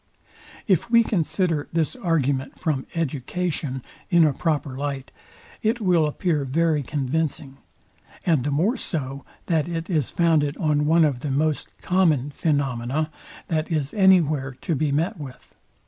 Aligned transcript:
If 0.65 0.89
we 0.89 1.03
consider 1.03 1.67
this 1.71 1.95
argument 1.95 2.59
from 2.59 2.87
EDUCATION 2.95 3.83
in 4.09 4.25
a 4.25 4.33
proper 4.33 4.75
light, 4.75 5.11
it 5.61 5.79
will 5.79 6.07
appear 6.07 6.43
very 6.43 6.81
convincing; 6.81 7.57
and 8.25 8.43
the 8.43 8.49
more 8.49 8.77
so, 8.77 9.25
that 9.45 9.69
it 9.69 9.91
is 9.91 10.09
founded 10.09 10.57
on 10.57 10.87
one 10.87 11.05
of 11.05 11.19
the 11.19 11.29
most 11.29 11.67
common 11.83 12.31
phaenomena, 12.31 13.11
that 13.47 13.71
is 13.71 13.93
any 13.93 14.21
where 14.21 14.53
to 14.61 14.73
be 14.73 14.91
met 14.91 15.19
with. 15.19 15.53